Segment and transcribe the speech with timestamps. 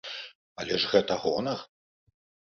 [0.61, 1.61] Але ж гэта гонар.